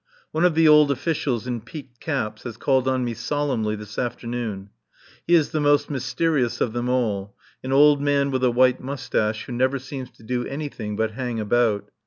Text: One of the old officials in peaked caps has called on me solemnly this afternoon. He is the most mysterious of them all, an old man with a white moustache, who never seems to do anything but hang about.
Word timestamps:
One 0.31 0.45
of 0.45 0.55
the 0.55 0.67
old 0.67 0.89
officials 0.89 1.45
in 1.45 1.61
peaked 1.61 1.99
caps 1.99 2.41
has 2.41 2.57
called 2.57 2.87
on 2.87 3.05
me 3.05 3.13
solemnly 3.13 3.75
this 3.75 3.99
afternoon. 3.99 4.71
He 5.27 5.35
is 5.35 5.51
the 5.51 5.59
most 5.61 5.91
mysterious 5.91 6.59
of 6.59 6.73
them 6.73 6.89
all, 6.89 7.35
an 7.63 7.71
old 7.71 8.01
man 8.01 8.31
with 8.31 8.43
a 8.43 8.49
white 8.49 8.81
moustache, 8.81 9.45
who 9.45 9.51
never 9.51 9.77
seems 9.77 10.09
to 10.13 10.23
do 10.23 10.43
anything 10.47 10.95
but 10.95 11.11
hang 11.11 11.39
about. 11.39 11.91